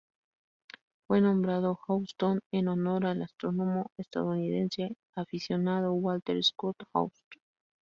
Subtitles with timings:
[1.05, 7.39] Fue nombrado Houston en honor al astrónomo estadounidense aficionado Walter Scott Houston.